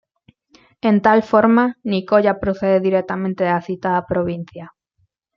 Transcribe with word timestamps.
En 0.89 0.95
tal 1.05 1.21
forma, 1.21 1.77
Nicoya 1.83 2.39
procede 2.39 2.79
directamente 2.79 3.43
de 3.43 3.51
la 3.51 3.61
citada 3.61 4.03
provincia. 4.07 4.73